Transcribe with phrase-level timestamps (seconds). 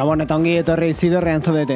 [0.00, 1.74] Gabon eta ongi etorri zidorrean zaudete.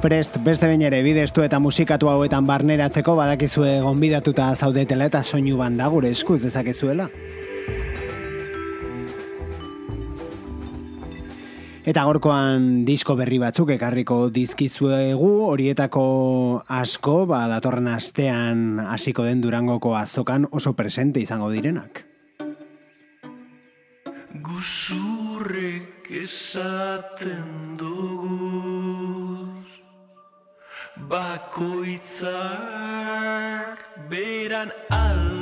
[0.00, 5.88] Prest, beste bain ere, bidestu eta musikatu hauetan barneratzeko badakizue gonbidatuta zaudetela eta soinu banda
[5.90, 7.08] gure eskuz dezakezuela.
[11.90, 16.04] Eta gorkoan disko berri batzuk ekarriko dizkizuegu, horietako
[16.68, 22.04] asko, ba, datorren astean hasiko den durangoko azokan oso presente izango direnak.
[24.60, 27.48] Guzurrek esaten
[27.80, 29.64] duguz
[31.08, 32.20] Bakoitzak
[34.12, 35.39] beran alde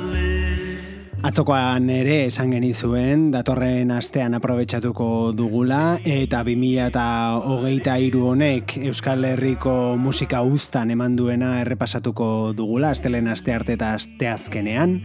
[1.19, 7.07] Atzokoan ere esan genizuen, datorren astean aprobetsatuko dugula, eta 2000 eta
[7.43, 13.91] hogeita iru honek Euskal Herriko musika ustan eman duena errepasatuko dugula, astelen aste arte eta
[13.97, 15.01] aste azkenean,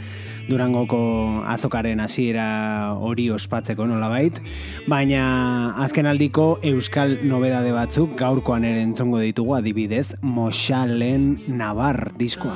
[0.46, 4.38] Durangoko azokaren hasiera hori ospatzeko nolabait,
[4.86, 12.54] baina azkenaldiko Euskal nobedade batzuk gaurkoan ere entzongo ditugu adibidez, Moxalen Navar diskoa.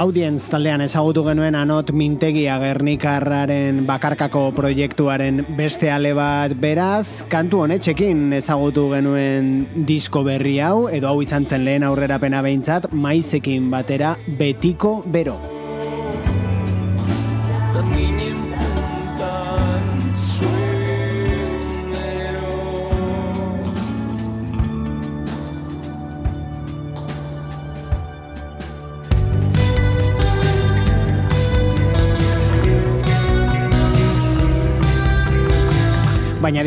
[0.00, 8.32] Audience taldean ezagutu genuen anot mintegia gernikarraren bakarkako proiektuaren beste ale bat beraz, kantu honetxekin
[8.38, 9.52] ezagutu genuen
[9.92, 15.36] disko berri hau, edo hau izan zen lehen aurrerapena behintzat, maizekin batera betiko bero.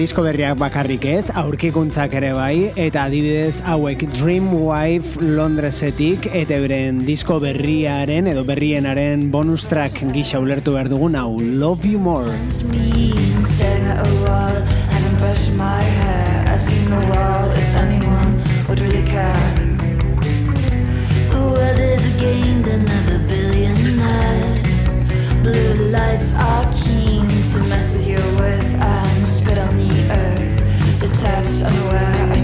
[0.04, 7.00] Disko berriak bakarrik ez, aurkikuntzak ere bai, eta adibidez hauek Dream Wife Londresetik, eta euren
[7.08, 12.28] disko berriaren edo berrienaren bonus track gisa ulertu behar dugun hau, Love You More.
[25.44, 29.93] Blue lights are keen to mess with your worth and spit on the
[31.24, 32.42] That's unaware I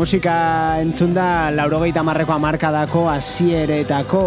[0.00, 4.20] musika entzun da laurogeita marreko amarkadako asieretako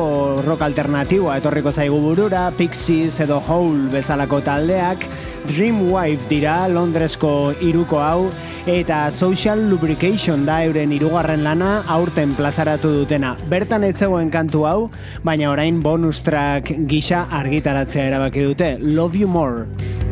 [0.45, 5.07] rock alternatiboa etorriko zaigu burura, Pixies edo Hole bezalako taldeak,
[5.49, 8.29] Dreamwife dira Londresko iruko hau,
[8.69, 13.33] eta Social Lubrication da euren irugarren lana aurten plazaratu dutena.
[13.49, 14.79] Bertan ez zegoen kantu hau,
[15.25, 20.02] baina orain bonus track gisa argitaratzea erabaki dute, Love You More.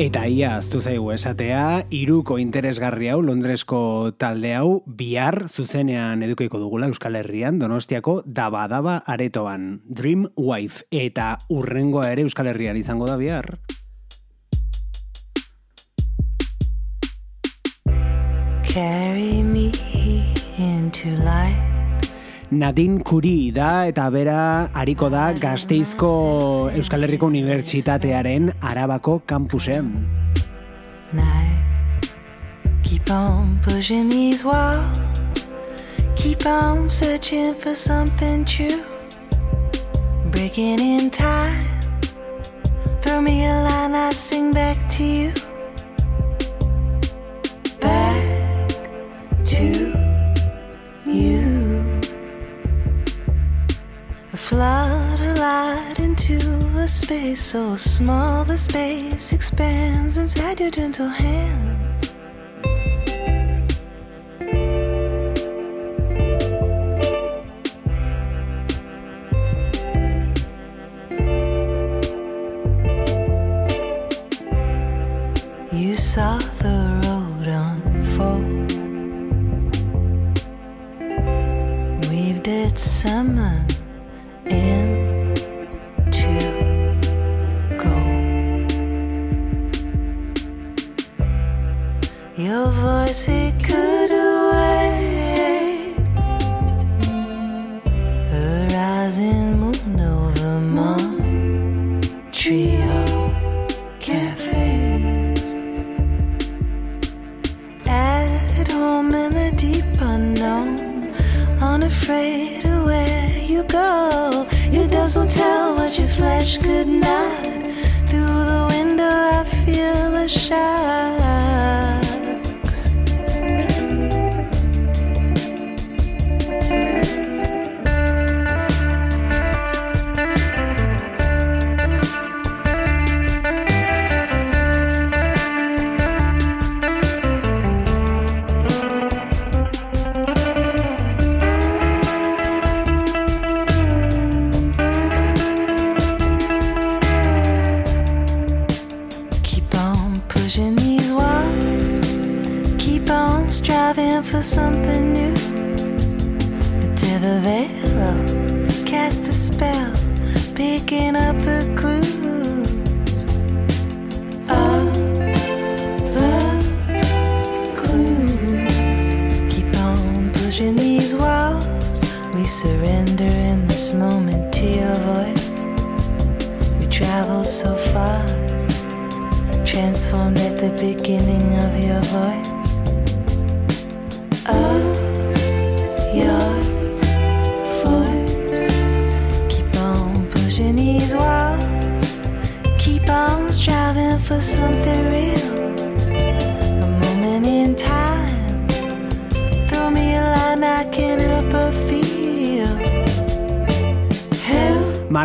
[0.00, 6.88] Eta ia aztu zaigu esatea, iruko interesgarri hau, Londresko talde hau, bihar zuzenean edukiko dugula
[6.88, 13.58] Euskal Herrian, Donostiako daba-daba aretoan, Dream Wife, eta urrengoa ere Euskal Herrian izango da bihar.
[18.72, 19.68] Carry me
[20.56, 21.89] into life
[22.50, 29.92] Nadine Kuri da eta bera hariko da Gasteizko Euskal Herriko Unibertsitatearen Arabako kampusean.
[32.82, 34.44] Keep on pushing these
[36.16, 38.82] Keep on searching for something true
[40.30, 41.64] Breaking in time
[43.00, 45.49] Throw me a line, I sing back to you
[56.80, 61.69] a space so small the space expands inside your gentle hands.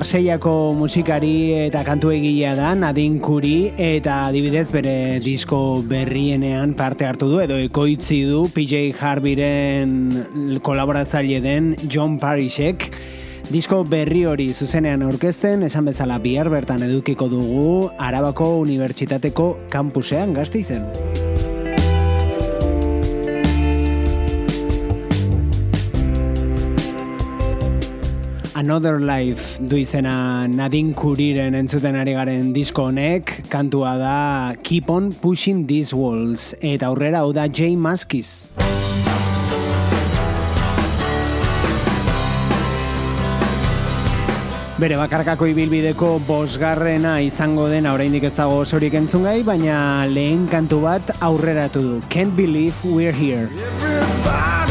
[0.06, 7.32] Marseiako musikari eta kantu egilea da Nadine Kuri eta adibidez bere disko berrienean parte hartu
[7.32, 12.92] du edo ekoitzi du PJ Harveyren kolaboratzaile den John Parishek
[13.50, 20.86] Disko berri hori zuzenean aurkezten, esan bezala bihar bertan edukiko dugu Arabako Unibertsitateko kampusean gazteizen.
[28.66, 34.16] Another Life du izena Nadine Kuriren entzuten ari garen disko honek, kantua da
[34.66, 38.50] Keep on Pushing These Walls, eta aurrera hau da Jay Maskis.
[44.82, 49.78] Bere bakarkako ibilbideko bosgarrena izango dena oraindik ez dago osorik entzun gai, baina
[50.10, 52.02] lehen kantu bat aurreratu du.
[52.10, 53.46] Can't believe we're here.
[53.46, 54.65] Everybody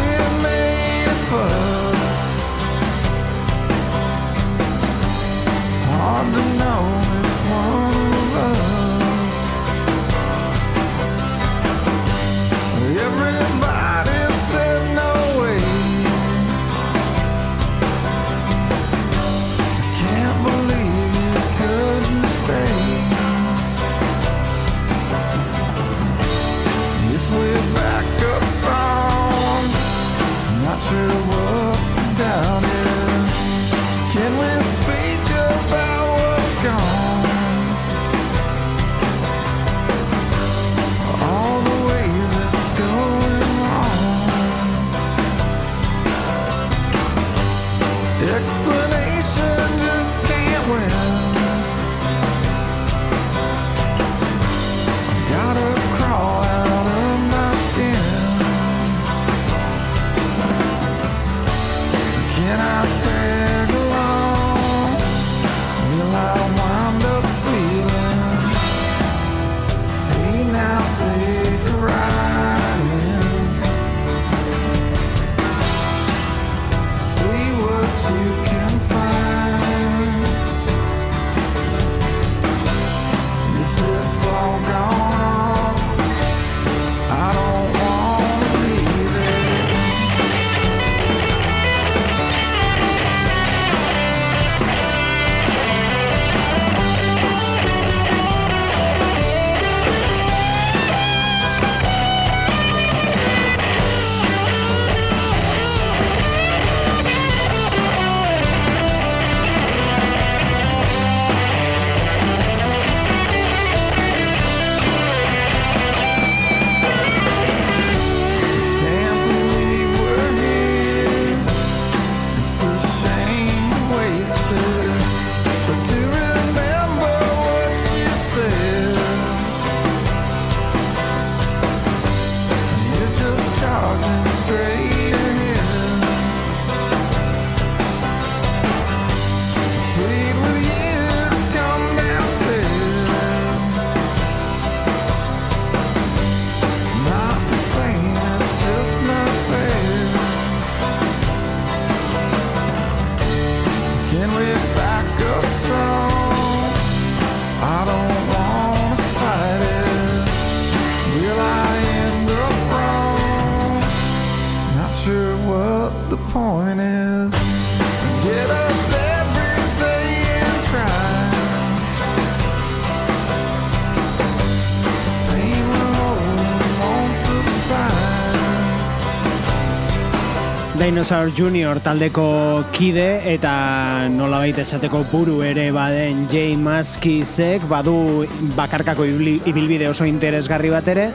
[180.85, 189.88] Dinosaur Junior taldeko kide eta nolabait esateko buru ere baden Jay Maskisek badu bakarkako ibilbide
[189.88, 191.07] oso interesgarri bat ere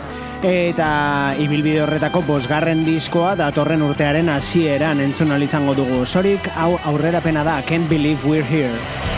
[0.42, 6.02] Eta ibilbide horretako bosgarren diskoa datorren urtearen hasieran entzun izango dugu.
[6.06, 9.09] Sorik, hau aurrerapena da, Can't Believe We're Here.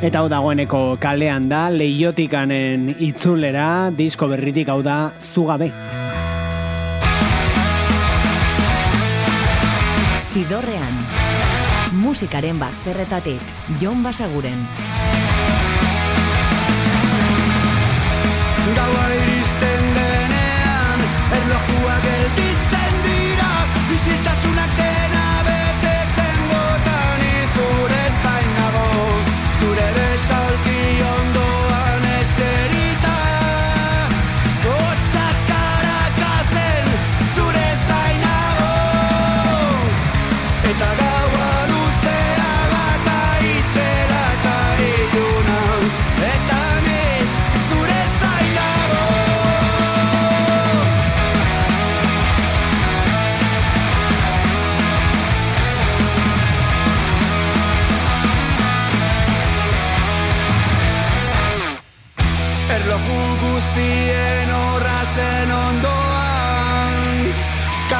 [0.00, 5.68] Eta hau dagoeneko kalean da, leiotikanen itzulera, disko berritik hau da, zugabe.
[10.32, 10.96] Zidorrean,
[12.00, 13.44] musikaren bazterretatik,
[13.82, 14.64] Jon Basaguren.
[18.72, 19.29] Gaua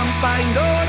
[0.01, 0.80] campaign.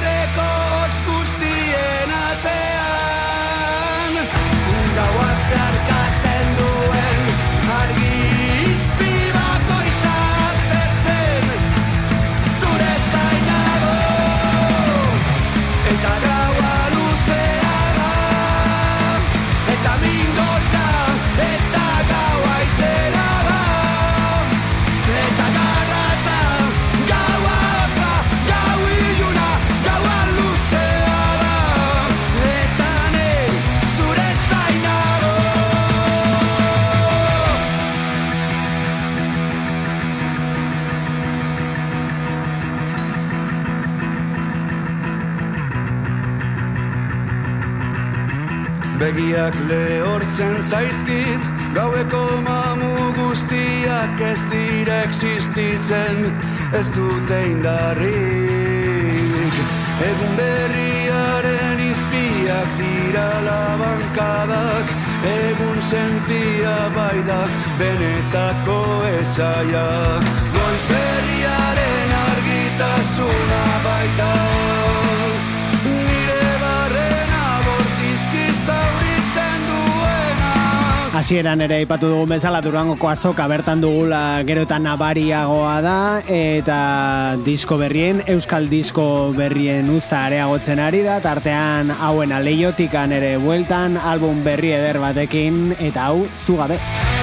[49.21, 51.43] Begiak lehortzen zaizkit
[51.75, 56.25] Gaueko mamu guztiak ez dira existitzen
[56.73, 58.09] Ez dute indarrik.
[60.07, 64.87] Egun berriaren izpiak dira labankadak
[65.35, 68.81] Egun sentia baidak benetako
[69.19, 69.87] etxaia.
[70.57, 74.31] Goiz berriaren argitasuna baita
[81.21, 86.79] Hasieran ere aipatu dugun bezala Durangoko azoka bertan dugula gero eta nabariagoa da eta
[87.45, 89.05] disko berrien, euskal disko
[89.37, 96.09] berrien usta areagotzen ari da, tartean hauen aleiotikan ere bueltan, album berri eder batekin eta
[96.09, 96.81] hau zugabe.
[96.81, 97.20] Zugabe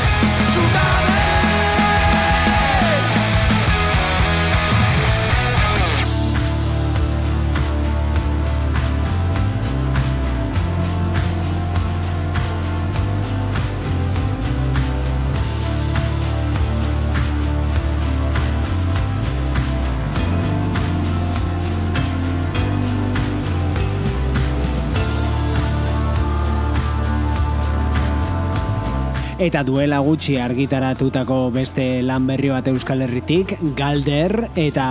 [29.49, 34.89] Eta duela gutxi argitaratutako beste lan berri bat Euskal Herritik, Galder, eta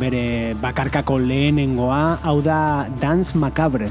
[0.00, 2.60] bere bakarkako lehenengoa, hau da
[3.02, 3.90] Dance Macabre.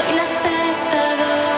[0.00, 1.49] Soy la espectadora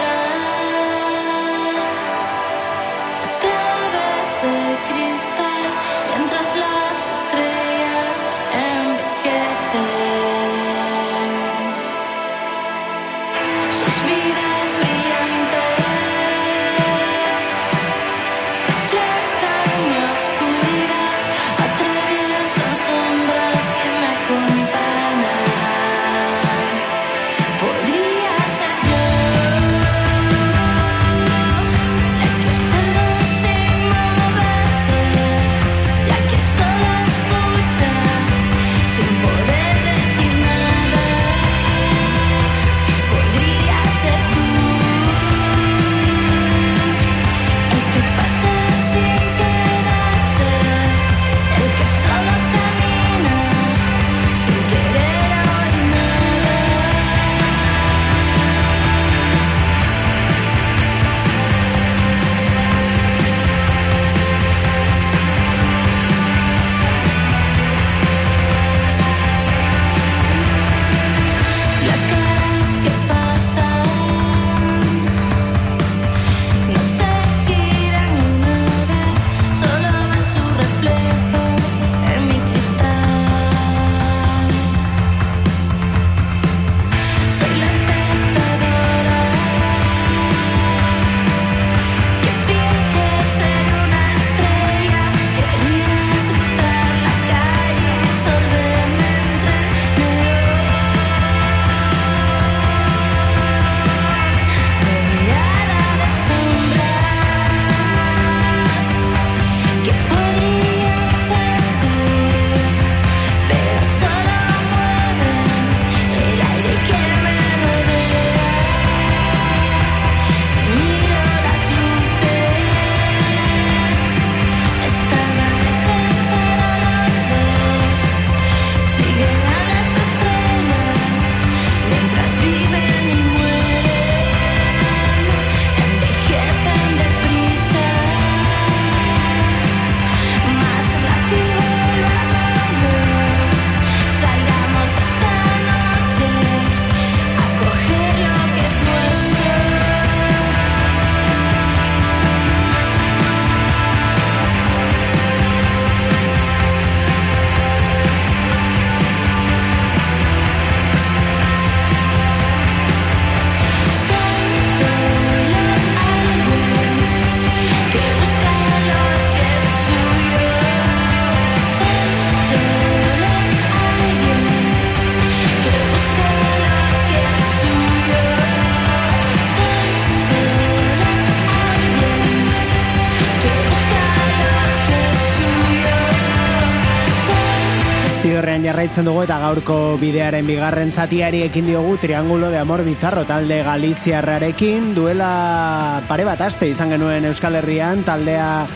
[188.83, 194.89] jarraitzen dugu eta gaurko bidearen bigarren zatiari ekin diogu Triangulo de Amor Bizarro talde Galiziarrarekin
[194.97, 198.67] duela pare bat aste izan genuen Euskal Herrian taldea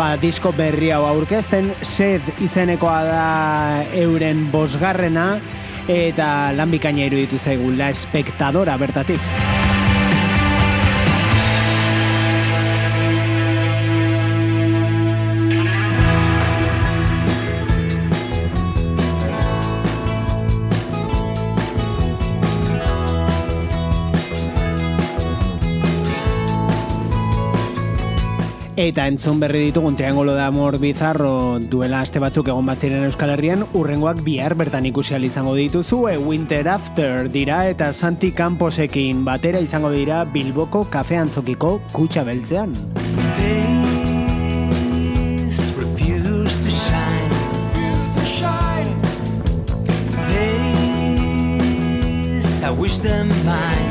[0.00, 3.28] ba, disko berri hau aurkezten sed izenekoa da
[4.00, 5.34] euren bosgarrena
[5.92, 9.49] eta lan bikaina iruditu zaigu la espectadora bertatik.
[28.80, 33.28] Eta entzun berri ditugun Triangulo de Amor Bizarro duela aste batzuk egon bat ziren Euskal
[33.34, 39.60] Herrian, urrengoak bihar bertan ikusi izango dituzu, e Winter After dira eta Santi Camposekin batera
[39.60, 42.72] izango dira Bilboko kafe antzokiko kutsa beltzean.
[52.62, 53.89] I wish them mine.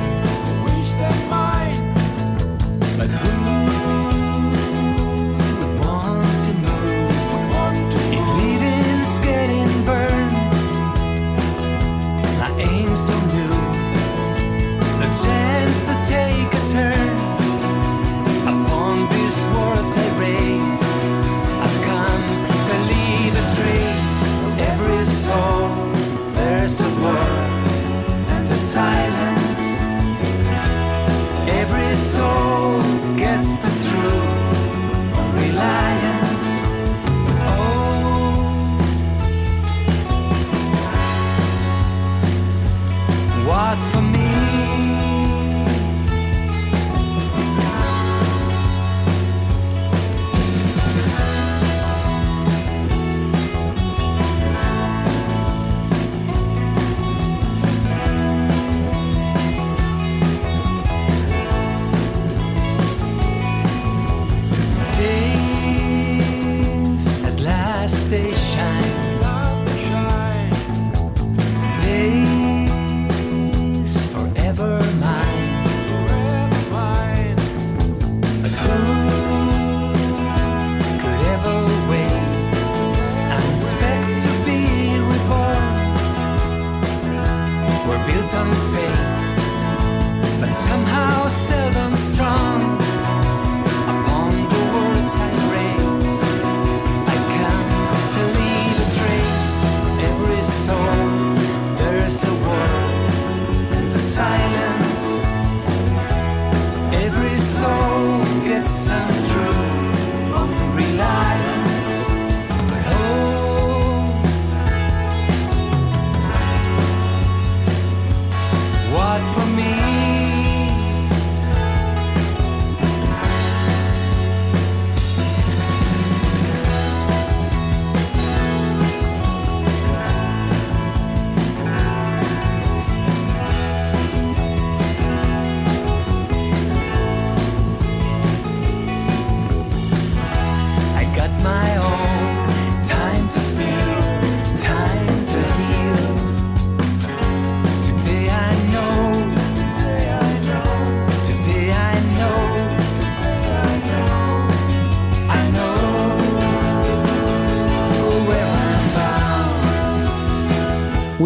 [141.43, 141.88] my own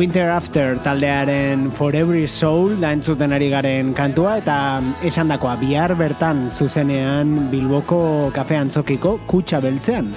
[0.04, 4.56] Winter After taldearen For Every Soul da entzuten ari garen kantua eta
[5.08, 10.10] esan dakoa bihar bertan zuzenean Bilboko kafe antzokiko kutsa beltzean.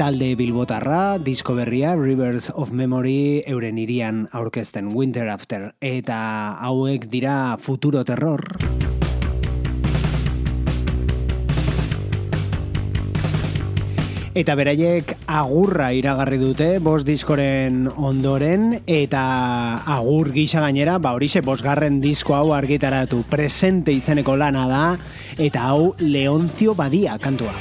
[0.00, 6.22] Talde Bilbotarra, disko berria Rivers of Memory euren irian aurkezten Winter After eta
[6.64, 8.73] hauek dira Futuro Terror.
[14.34, 19.22] Eta beraiek agurra iragarri dute, bost diskoren ondoren, eta
[19.94, 24.84] agur gisa gainera, ba horixe, bosgarren disko hau argitaratu presente izeneko lana da,
[25.38, 27.54] eta hau Leontzio Badia kantua.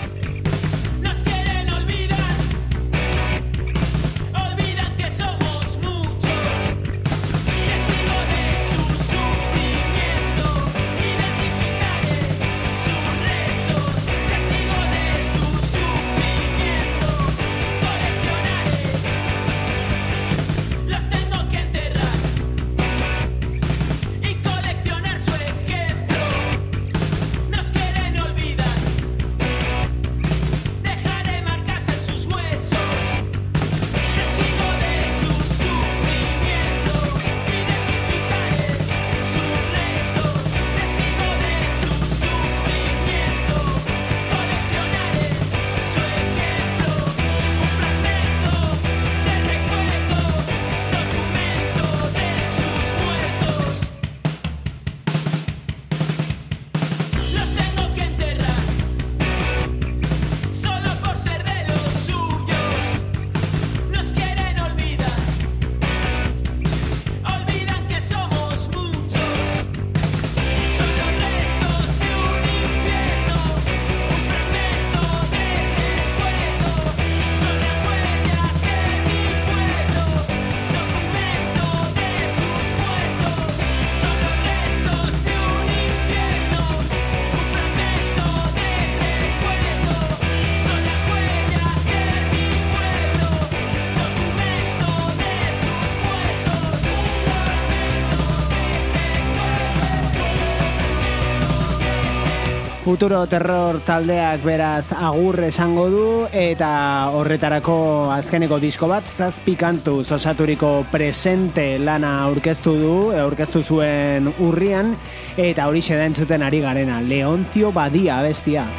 [102.93, 107.77] Futuro Terror taldeak beraz agur esango du eta horretarako
[108.13, 114.93] azkeneko disko bat zazpi kantu osaturiko presente lana aurkeztu du, eh, aurkeztu zuen urrian
[115.41, 118.69] eta hori xeda entzuten ari garena, Leonzio Badia bestia.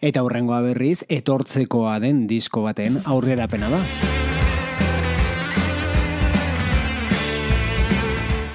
[0.00, 4.15] Eta hurrengoa berriz etortzekoa den disko baten aurrerapena da.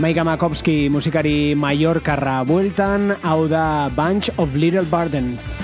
[0.01, 5.59] Maika Makovski musikari Mallorcarra bueltan, hau da Bunch of Little Burdens.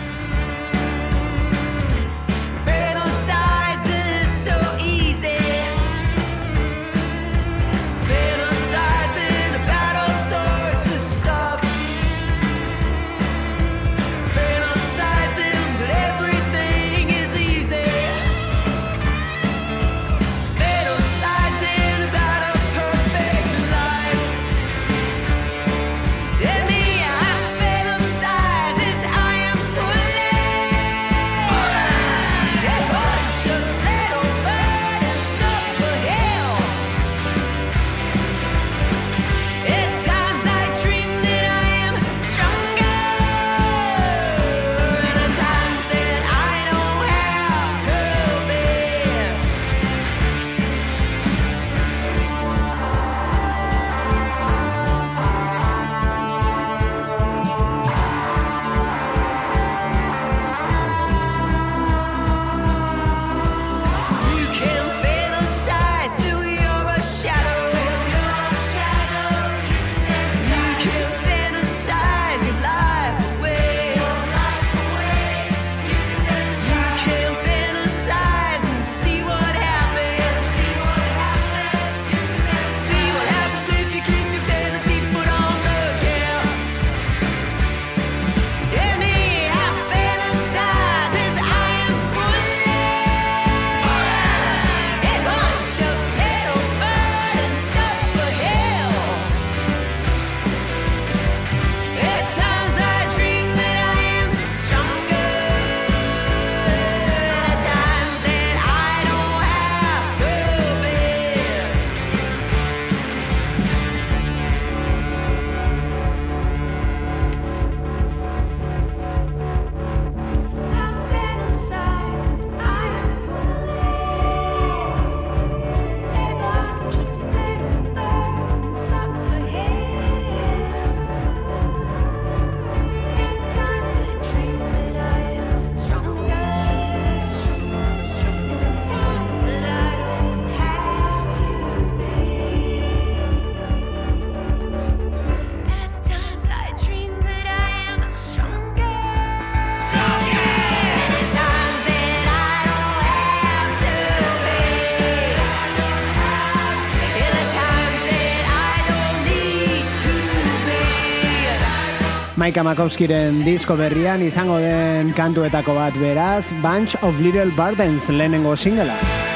[162.47, 168.95] Maika Makovskiren disko berrian izango den kantuetako bat beraz, Bunch of Little Burdens lehenengo singela.
[168.95, 169.26] Bunch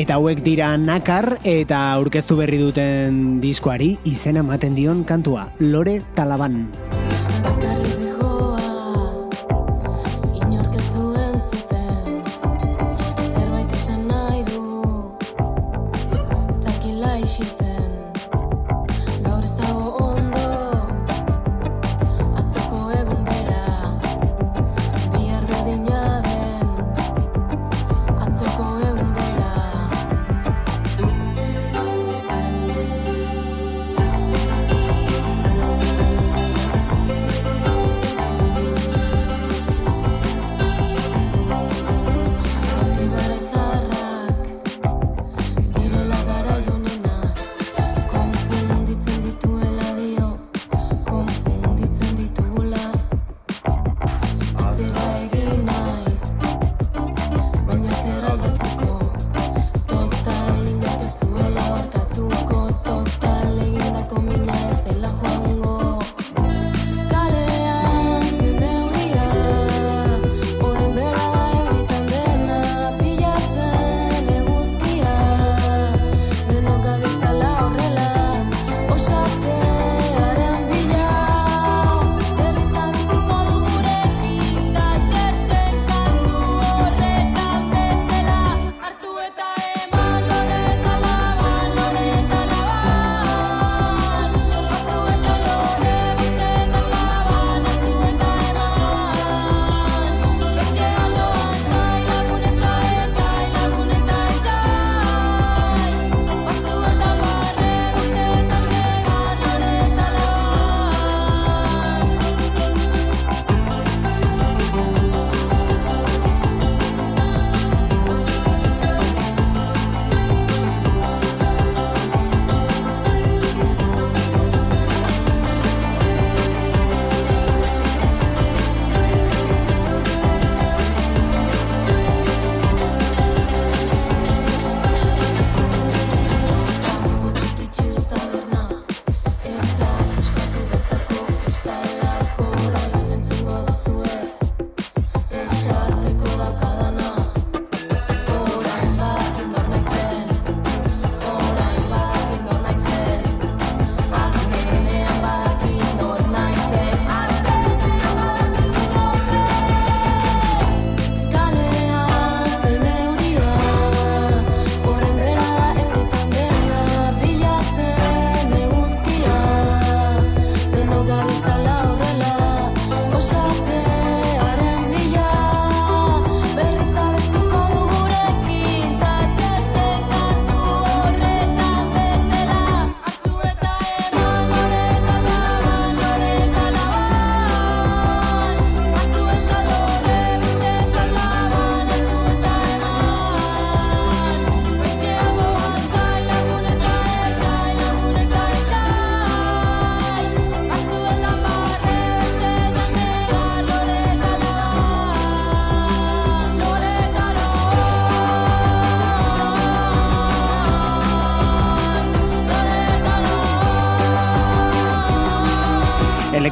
[0.00, 6.62] Eta hauek dira Nakar eta aurkeztu berri duten diskoari izena ematen dion kantua Lore Talaban.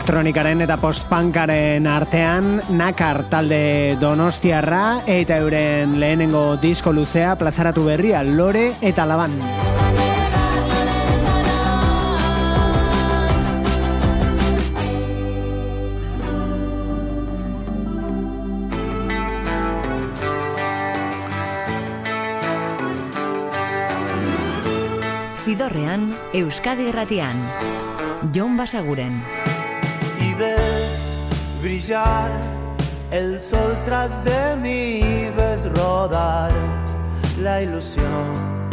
[0.09, 8.73] Elektronikaren eta postpankaren artean nakar talde donostiarra eta euren lehenengo disko luzea plazaratu berria lore
[8.81, 9.37] eta laban.
[25.45, 27.45] Zidorrean, Euskadi Erratian.
[28.33, 29.21] Jon Basaguren.
[31.61, 32.31] Brillar
[33.11, 36.53] el sol tras de mí, ves rodar
[37.41, 38.69] la ilusión.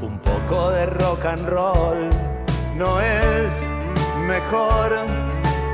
[0.00, 2.10] Un poco de rock and roll
[2.76, 3.64] no es
[4.26, 4.92] mejor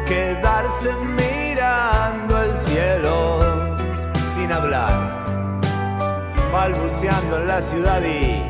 [0.06, 3.76] quedarse mirando el cielo
[4.22, 5.24] sin hablar,
[6.52, 8.42] balbuceando en la ciudad y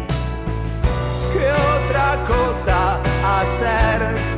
[1.32, 2.98] qué otra cosa
[3.40, 4.34] hacer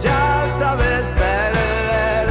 [0.00, 2.26] ya sabes perder.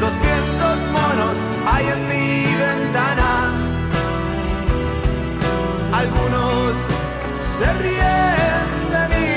[0.00, 1.36] Doscientos monos
[1.72, 3.30] hay en mi ventana.
[6.00, 6.74] Algunos
[7.42, 9.30] se ríen de mí.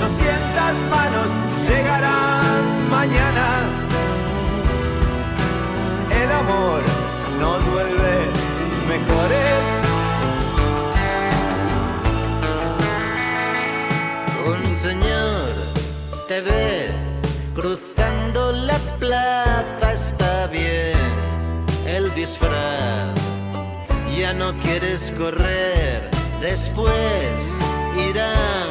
[0.00, 1.30] Doscientas manos
[1.68, 3.46] llegarán mañana.
[6.22, 6.82] El amor
[7.40, 8.03] nos vuelve
[25.12, 27.58] correr, después
[27.96, 28.70] irán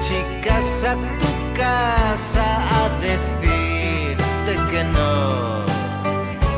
[0.00, 2.46] chicas a tu casa
[2.78, 5.64] a decirte que no,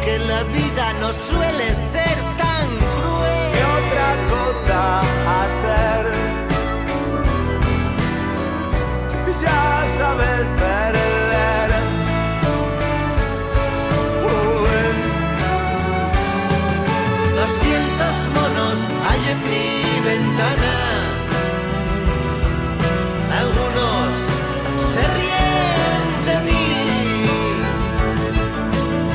[0.04, 3.52] que la vida no suele ser tan cruel.
[3.52, 5.00] ¿Qué otra cosa
[5.44, 6.12] hacer?
[9.40, 11.11] Ya sabes perder.
[19.34, 20.74] Mi ventana.
[23.40, 24.10] Algunos
[24.92, 26.66] se ríen de mí.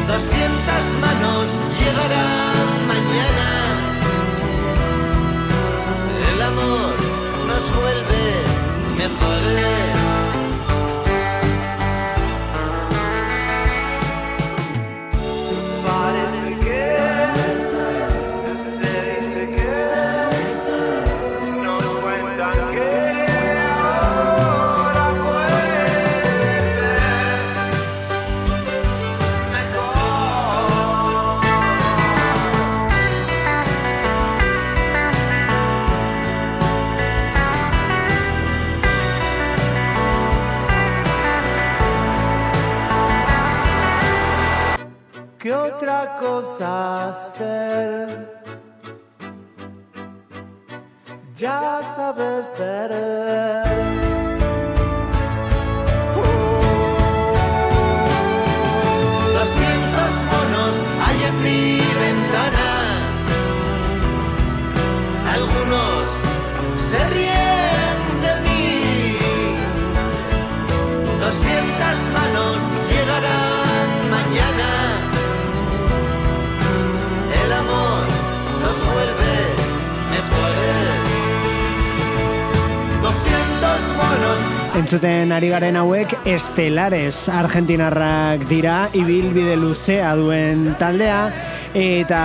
[0.07, 1.47] Doscientas manos
[1.79, 3.49] llegarán mañana.
[6.31, 6.95] El amor
[7.47, 8.23] nos vuelve
[8.97, 9.96] mejores.
[45.47, 48.43] ¿Qué otra cosa hacer?
[51.33, 53.96] Ya sabes perder.
[84.77, 91.23] Entzuten ari garen hauek estelares argentinarrak dira ibilbide luzea duen taldea
[91.73, 92.19] eta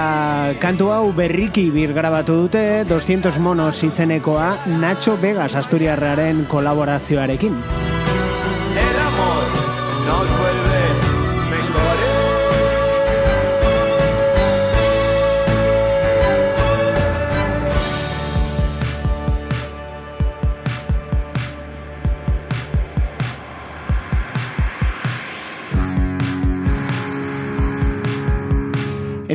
[0.61, 4.51] kantu hau berriki birgrabatu dute 200 monos izenekoa
[4.83, 7.57] Nacho Vegas Asturiarraren kolaborazioarekin.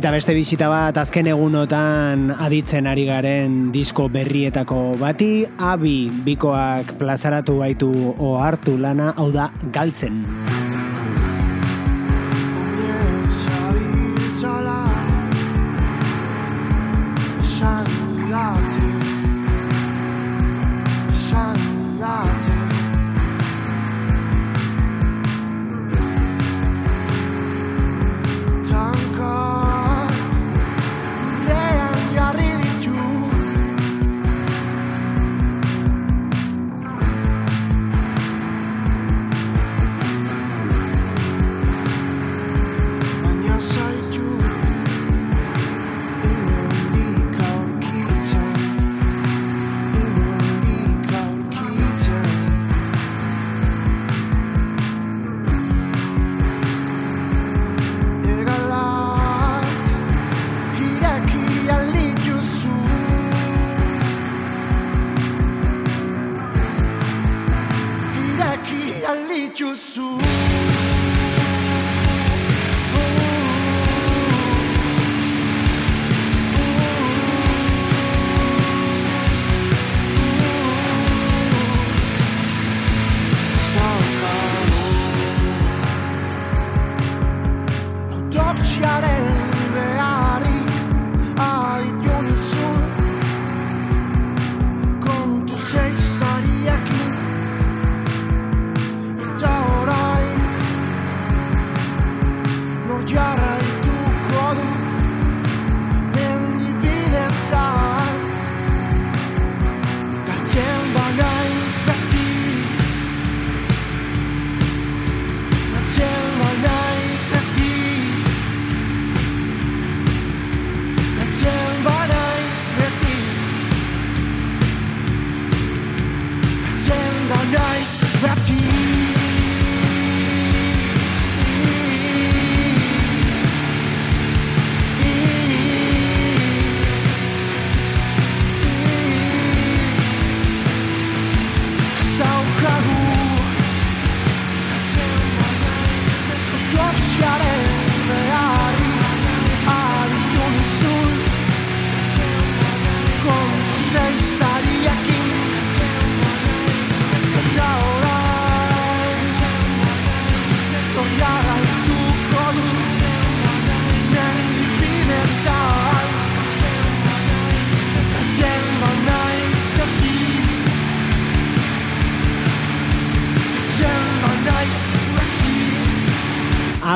[0.08, 7.58] Eta beste bisita bat azken egunotan aditzen ari garen disko berrietako bati, abi bikoak plazaratu
[7.60, 10.24] baitu ohartu lana, hau da galtzen.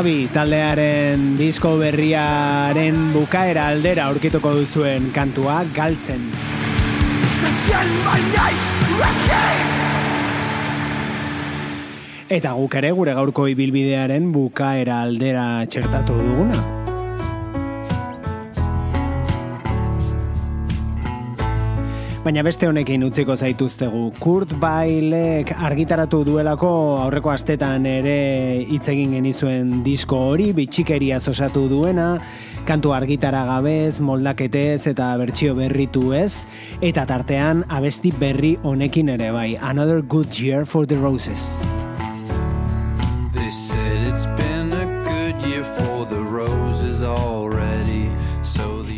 [0.03, 6.24] Abi taldearen disko berriaren bukaera aldera aurkituko duzuen kantua galtzen.
[12.40, 16.72] Eta guk ere gure gaurko ibilbidearen bukaera aldera txertatu duguna.
[22.23, 24.05] Baina beste honekin utziko zaituztegu.
[24.23, 26.68] Kurt Bailek argitaratu duelako
[27.03, 28.12] aurreko astetan ere
[28.62, 32.20] hitz egin genizuen disko hori, bitxikeria osatu duena,
[32.68, 36.47] kantu argitara gabez, moldaketez eta bertsio berritu ez,
[36.81, 39.57] eta tartean abesti berri honekin ere bai.
[39.59, 41.59] Another good year for the roses.
[43.35, 47.41] They said it's been a good year for the roses already.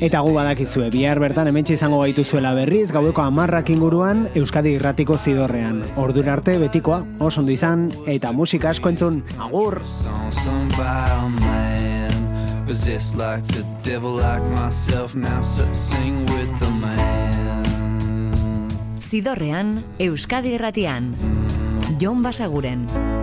[0.02, 5.82] Eta gu badakizue, bihar bertan hementxe izango gaituzuela berriz, gaueko amarrak inguruan Euskadi irratiko zidorrean.
[6.00, 9.80] Ordura arte betikoa, oso ondo izan, eta musika asko entzun, agur!
[12.66, 17.64] Possessed like the devil, like myself, now so sing with the man.
[18.98, 21.12] Zidorrean, Euskadi irratian.
[22.00, 23.13] Jon Basaguren.